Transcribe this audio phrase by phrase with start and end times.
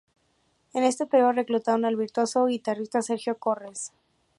[0.73, 3.91] En ese periodo reclutaron al virtuoso guitarrista Sergio Corres.